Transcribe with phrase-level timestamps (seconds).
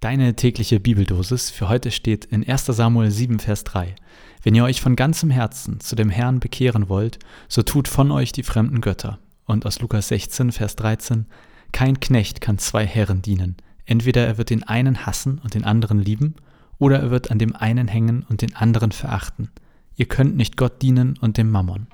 [0.00, 3.94] Deine tägliche Bibeldosis für heute steht in 1 Samuel 7, Vers 3.
[4.42, 8.32] Wenn ihr euch von ganzem Herzen zu dem Herrn bekehren wollt, so tut von euch
[8.32, 9.18] die fremden Götter.
[9.44, 11.26] Und aus Lukas 16, Vers 13.
[11.72, 13.58] Kein Knecht kann zwei Herren dienen.
[13.84, 16.34] Entweder er wird den einen hassen und den anderen lieben,
[16.78, 19.50] oder er wird an dem einen hängen und den anderen verachten.
[19.96, 21.88] Ihr könnt nicht Gott dienen und dem Mammon.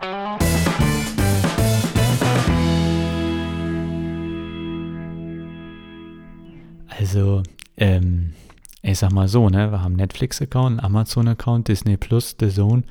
[6.86, 7.42] Also,
[7.76, 8.32] ähm,
[8.82, 12.84] ich sag mal so, ne, wir haben Netflix-Account, Amazon-Account, Disney Plus, The Zone.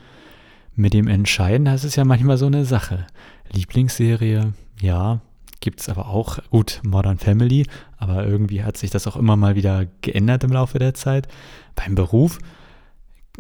[0.78, 3.08] Mit dem Entscheiden, das ist ja manchmal so eine Sache.
[3.54, 5.22] Lieblingsserie, ja,
[5.62, 6.40] gibt es aber auch.
[6.50, 7.66] Gut, Modern Family,
[7.98, 11.30] aber irgendwie hat sich das auch immer mal wieder geändert im Laufe der Zeit.
[11.76, 12.40] Beim Beruf,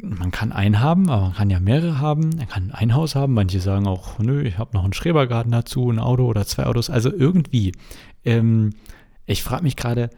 [0.01, 2.29] man kann einen haben, aber man kann ja mehrere haben.
[2.37, 3.33] Man kann ein Haus haben.
[3.33, 6.89] Manche sagen auch, nö, ich habe noch einen Schrebergarten dazu, ein Auto oder zwei Autos.
[6.89, 7.73] Also irgendwie.
[8.23, 8.71] Ähm,
[9.25, 10.09] ich frage mich gerade,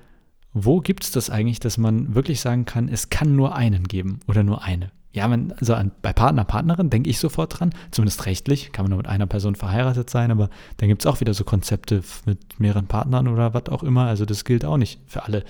[0.65, 4.19] wo gibt es das eigentlich, dass man wirklich sagen kann, es kann nur einen geben
[4.27, 4.91] oder nur eine?
[5.13, 8.91] Ja, man, also an, bei Partner, Partnerin denke ich sofort dran, zumindest rechtlich, kann man
[8.91, 12.59] nur mit einer Person verheiratet sein, aber dann gibt es auch wieder so Konzepte mit
[12.59, 15.43] mehreren Partnern oder was auch immer, also das gilt auch nicht für alle.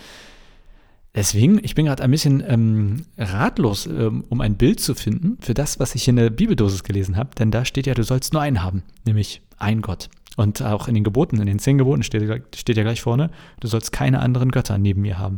[1.15, 5.53] Deswegen, ich bin gerade ein bisschen ähm, ratlos, ähm, um ein Bild zu finden für
[5.53, 8.41] das, was ich in der Bibeldosis gelesen habe, denn da steht ja, du sollst nur
[8.41, 10.09] einen haben, nämlich ein Gott.
[10.37, 13.67] Und auch in den Geboten, in den zehn Geboten steht, steht ja gleich vorne, du
[13.67, 15.35] sollst keine anderen Götter neben mir haben.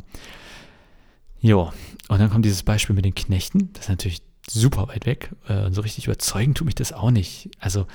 [1.40, 1.72] Jo,
[2.10, 3.72] und dann kommt dieses Beispiel mit den Knechten.
[3.74, 5.32] Das ist natürlich super weit weg.
[5.48, 7.50] Äh, so richtig überzeugend tut mich das auch nicht.
[7.60, 7.88] Also,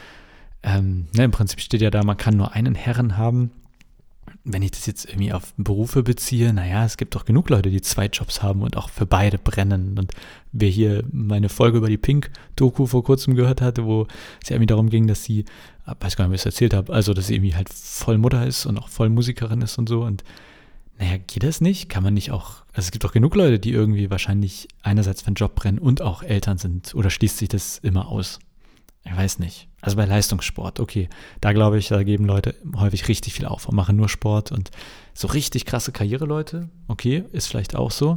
[0.62, 3.50] ähm, ne, im Prinzip steht ja da, man kann nur einen Herren haben.
[4.44, 7.80] Wenn ich das jetzt irgendwie auf Berufe beziehe, naja, es gibt doch genug Leute, die
[7.80, 9.98] zwei Jobs haben und auch für beide brennen.
[9.98, 10.12] Und
[10.52, 14.06] wer hier meine Folge über die Pink-Doku vor kurzem gehört hatte, wo
[14.42, 15.44] es ja irgendwie darum ging, dass sie
[15.86, 18.46] weiß gar nicht, wie ich es erzählt habe, also dass sie irgendwie halt voll Mutter
[18.46, 20.02] ist und auch voll Musikerin ist und so.
[20.02, 20.24] Und
[20.98, 21.88] naja, geht das nicht?
[21.88, 25.28] Kann man nicht auch, also es gibt doch genug Leute, die irgendwie wahrscheinlich einerseits für
[25.28, 26.94] einen Job brennen und auch Eltern sind.
[26.94, 28.38] Oder schließt sich das immer aus?
[29.04, 29.68] Ich weiß nicht.
[29.80, 31.08] Also bei Leistungssport, okay,
[31.40, 34.70] da glaube ich, da geben Leute häufig richtig viel auf und machen nur Sport und
[35.12, 38.16] so richtig krasse Karriereleute, okay, ist vielleicht auch so.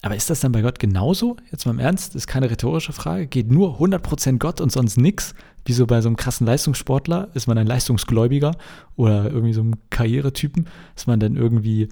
[0.00, 1.36] Aber ist das dann bei Gott genauso?
[1.50, 3.26] Jetzt mal im Ernst, ist keine rhetorische Frage.
[3.26, 5.34] Geht nur 100% Gott und sonst nichts?
[5.64, 7.28] Wie so bei so einem krassen Leistungssportler?
[7.34, 8.56] Ist man ein Leistungsgläubiger
[8.96, 10.68] oder irgendwie so einem Karrieretypen?
[10.94, 11.88] Ist man dann irgendwie,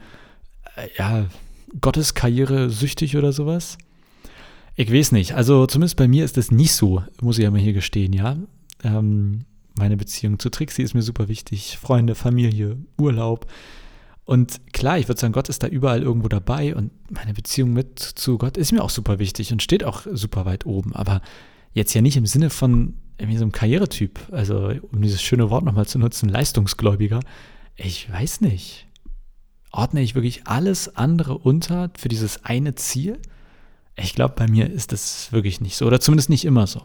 [0.77, 1.27] äh, ja,
[1.81, 3.77] Gottes Karriere süchtig oder sowas?
[4.77, 5.35] Ich weiß nicht.
[5.35, 8.37] Also zumindest bei mir ist das nicht so, muss ich ja mal hier gestehen, ja.
[8.85, 9.47] Ähm,
[9.79, 11.79] meine Beziehung zu Trixie ist mir super wichtig.
[11.79, 13.47] Freunde, Familie, Urlaub.
[14.25, 17.99] Und klar, ich würde sagen, Gott ist da überall irgendwo dabei und meine Beziehung mit
[18.01, 20.95] zu Gott ist mir auch super wichtig und steht auch super weit oben.
[20.95, 21.23] Aber
[21.73, 25.65] jetzt ja nicht im Sinne von irgendwie so einem Karrieretyp, also um dieses schöne Wort
[25.65, 27.21] nochmal zu nutzen, Leistungsgläubiger.
[27.77, 28.87] Ich weiß nicht.
[29.71, 33.19] Ordne ich wirklich alles andere unter für dieses eine Ziel?
[33.97, 36.83] Ich glaube, bei mir ist das wirklich nicht so oder zumindest nicht immer so.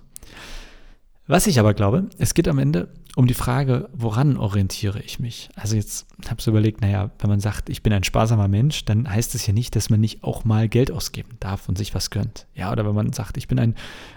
[1.28, 5.50] Was ich aber glaube, es geht am Ende um die Frage, woran orientiere ich mich?
[5.56, 9.10] Also jetzt habe ich überlegt, naja, wenn man sagt, ich bin ein sparsamer Mensch, dann
[9.10, 12.10] heißt es ja nicht, dass man nicht auch mal Geld ausgeben darf und sich was
[12.10, 12.48] gönnt.
[12.56, 13.76] Ja, oder wenn man sagt, ich bin ein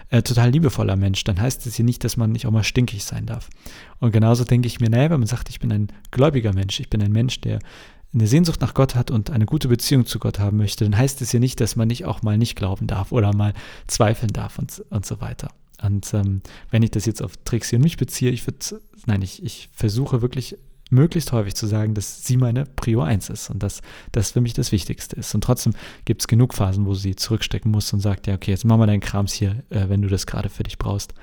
[0.09, 3.03] äh, total liebevoller Mensch, dann heißt es ja nicht, dass man nicht auch mal stinkig
[3.03, 3.49] sein darf.
[3.99, 6.89] Und genauso denke ich mir, naja, wenn man sagt, ich bin ein gläubiger Mensch, ich
[6.89, 7.59] bin ein Mensch, der
[8.15, 11.21] eine Sehnsucht nach Gott hat und eine gute Beziehung zu Gott haben möchte, dann heißt
[11.21, 13.53] es ja nicht, dass man nicht auch mal nicht glauben darf oder mal
[13.87, 15.49] zweifeln darf und, und so weiter.
[15.83, 19.43] Und ähm, wenn ich das jetzt auf Trixie und mich beziehe, ich würde, nein, ich,
[19.43, 20.57] ich versuche wirklich
[20.89, 23.81] möglichst häufig zu sagen, dass sie meine Prio 1 ist und dass
[24.11, 25.35] das für mich das Wichtigste ist.
[25.35, 25.73] Und trotzdem
[26.05, 28.85] gibt es genug Phasen, wo sie zurückstecken muss und sagt, ja, okay, jetzt mach mal
[28.87, 31.13] deinen Krams hier, äh, wenn du das gerade für dich brauchst.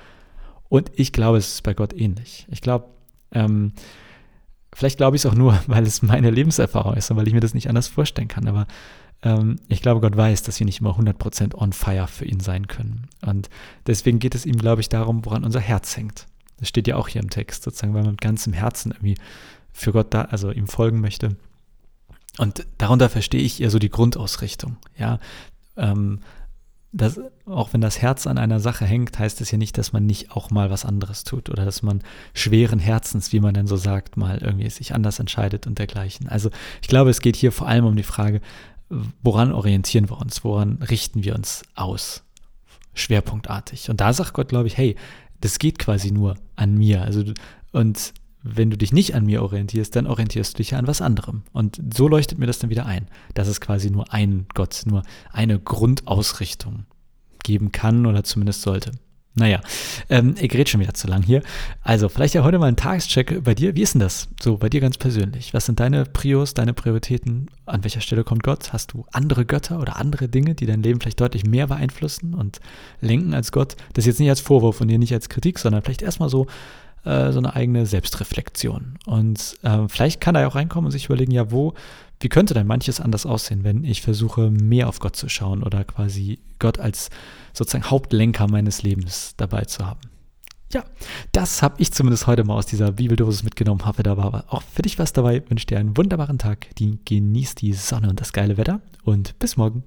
[0.69, 2.45] Und ich glaube, es ist bei Gott ähnlich.
[2.51, 2.85] Ich glaube,
[3.31, 3.73] ähm,
[4.75, 7.39] vielleicht glaube ich es auch nur, weil es meine Lebenserfahrung ist und weil ich mir
[7.39, 8.47] das nicht anders vorstellen kann.
[8.47, 8.67] Aber
[9.23, 12.67] ähm, ich glaube, Gott weiß, dass wir nicht immer 100% on fire für ihn sein
[12.67, 13.07] können.
[13.21, 13.49] Und
[13.87, 16.27] deswegen geht es ihm, glaube ich, darum, woran unser Herz hängt.
[16.57, 19.15] Das steht ja auch hier im Text, sozusagen, weil man mit ganzem Herzen irgendwie
[19.71, 21.35] für Gott da, also ihm folgen möchte.
[22.37, 24.77] Und darunter verstehe ich eher so die Grundausrichtung.
[24.97, 25.19] Ja,
[25.77, 26.19] ähm,
[26.93, 30.05] das, auch wenn das Herz an einer Sache hängt, heißt es ja nicht, dass man
[30.05, 32.03] nicht auch mal was anderes tut oder dass man
[32.35, 36.29] schweren Herzens, wie man denn so sagt, mal irgendwie sich anders entscheidet und dergleichen.
[36.29, 36.51] Also
[36.81, 38.41] ich glaube, es geht hier vor allem um die Frage,
[39.23, 42.23] woran orientieren wir uns, woran richten wir uns aus,
[42.93, 43.89] schwerpunktartig.
[43.89, 44.95] Und da sagt Gott, glaube ich, hey,
[45.41, 47.01] das geht quasi nur an mir.
[47.01, 47.23] Also
[47.71, 48.13] und
[48.43, 51.43] wenn du dich nicht an mir orientierst, dann orientierst du dich ja an was anderem.
[51.53, 55.03] Und so leuchtet mir das dann wieder ein, dass es quasi nur einen Gott, nur
[55.31, 56.85] eine Grundausrichtung
[57.43, 58.91] geben kann oder zumindest sollte.
[59.35, 59.61] Naja,
[60.09, 61.41] ähm, ich rede schon wieder zu lang hier.
[61.81, 63.75] Also, vielleicht ja heute mal ein Tagescheck bei dir.
[63.75, 64.27] Wie ist denn das?
[64.39, 65.55] So, bei dir ganz persönlich.
[65.55, 67.47] Was sind deine Prios, deine Prioritäten?
[67.65, 68.73] An welcher Stelle kommt Gott?
[68.73, 72.59] Hast du andere Götter oder andere Dinge, die dein Leben vielleicht deutlich mehr beeinflussen und
[73.01, 73.75] lenken als Gott?
[73.93, 76.45] Das jetzt nicht als Vorwurf und hier nicht als Kritik, sondern vielleicht erstmal so,
[77.05, 78.97] äh, so eine eigene Selbstreflexion.
[79.05, 81.73] Und äh, vielleicht kann er ja auch reinkommen und sich überlegen, ja, wo,
[82.19, 85.83] wie könnte denn manches anders aussehen, wenn ich versuche, mehr auf Gott zu schauen oder
[85.83, 87.09] quasi Gott als
[87.53, 89.99] sozusagen Hauptlenker meines Lebens dabei zu haben.
[90.73, 90.83] Ja,
[91.31, 93.85] das habe ich zumindest heute mal aus dieser Bibeldosis mitgenommen.
[93.85, 95.43] Hoffe, da war auch für dich was dabei.
[95.47, 96.73] Wünsche dir einen wunderbaren Tag.
[96.77, 99.83] Die, genießt die Sonne und das geile Wetter und bis morgen.